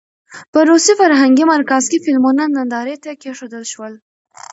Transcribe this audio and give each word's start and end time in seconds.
په 0.51 0.59
روسي 0.69 0.93
فرهنګي 0.99 1.45
مرکز 1.53 1.83
کې 1.91 1.97
فلمونه 2.05 2.43
نندارې 2.55 2.95
ته 3.03 3.11
کېښودل 3.21 3.63
شول. 3.73 3.93